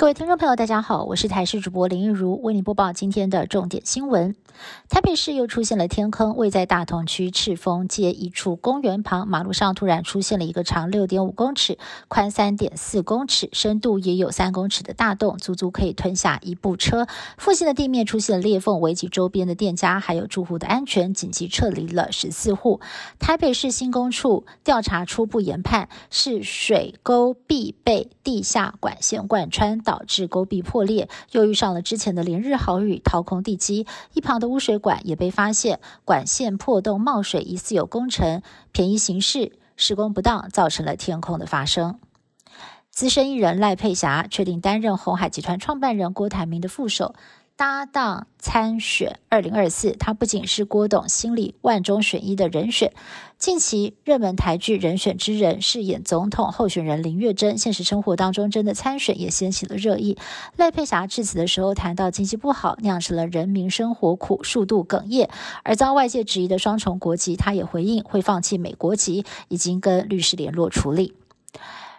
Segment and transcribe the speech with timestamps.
[0.00, 4.34] 各位听众朋友，大家好，我是台视主播林玉如，为您播报今天的重点新闻。
[4.88, 11.76] 台北市又出现了天坑，位在大同区赤峰街一处公园旁，马路上突然出现了一个长六点五公尺、
[12.08, 17.06] 宽三点四公尺、深度也有三公尺的大洞，足足可以吞下一部车。
[17.36, 22.80] 附近的地面出现裂缝，危及周边的店家还有住户的安全，紧急撤离了十四户。
[23.18, 29.82] 台北市新工处调查初步研判，是水沟壁被地下管线贯穿。
[29.90, 38.40] 导致沟壁破裂，又遇上了之前的连日豪雨，掏空地基，一旁的污水管也被发现管线破洞冒水，疑似有工程
[38.70, 41.98] 便宜行事，施工不当，造成了天空的发生。
[42.88, 47.16] 资深艺人赖佩霞确定担任红海集团创办人郭台铭的副手。
[47.60, 52.94] 搭档参选二零二四，他不仅是郭董心里万中选一的人选。
[53.36, 60.16] 近期热门台剧《人选之人》饰演总统候选人林月珍，现实生活当中真的参选也掀起了热议。
[60.56, 65.28] 赖佩霞致辞的时候谈到经济不好，酿成了人民生活苦，数度哽咽，
[65.62, 71.12] 而遭外界质疑的双重国籍，他也回应会放弃美国籍，已经跟律师联络处理。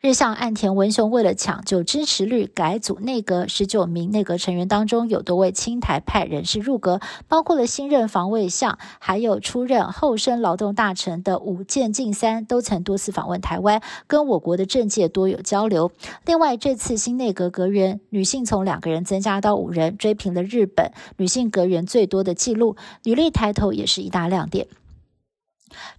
[0.00, 15.90] 日向岸田文雄为了抢救支持率，改组内阁，十九名内阁成员当中有多位亲台派人士入阁，包括了新任防卫相，还有出任后生劳动大臣的武建进三，都曾多次访问台湾，跟我国的政界多有交流。
[16.26, 24.68] 另外，这次新内阁阁员女性从两个人增加到五人，追平了日本女性阁员最多的纪录，女力抬头也是一大亮点。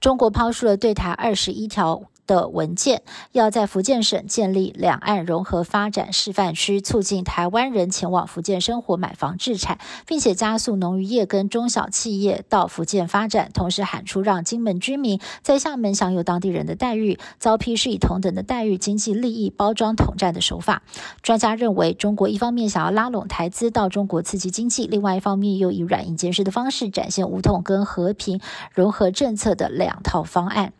[0.00, 2.02] 中国抛出了对台二十一条。
[2.26, 13.50] 的文件要在福建省建立两岸融合发展示范区，促进台湾人前往福建生活、买房、置产，并且加速农渔业跟中小企业到福建发展。
[13.54, 20.82] 同时喊出让金门居民在厦门享有当地人的待遇，遭批是以同等的待遇、经济利益包装统战的手法。
[21.22, 28.40] 专家认为，中国一方面想要拉拢台资到中国刺激经济，另外一方面又以软硬兼施的方式展现武统跟和平
[28.74, 30.72] 融合政策的两套方案。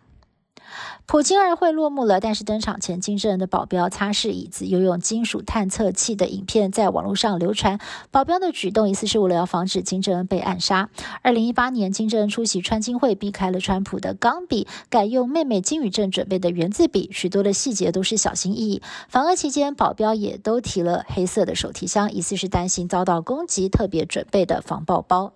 [1.08, 7.78] 普京二会落幕了，但是登场前，金正恩的保镖擦拭椅子、又用金属探测器的影片在网络上流传。
[8.10, 10.90] 保镖的举动疑似是为了要防止金正恩被暗杀。
[11.22, 18.82] 二零一八年，金正恩出席川金会，避开了川普的钢笔，改用妹妹金宇镇准备的圆字笔，许多的细节都是小心翼翼。
[19.08, 25.35] 访俄期间，保镖也都提了黑色的手提箱，疑似是担心遭到攻击，特别准备的防爆包。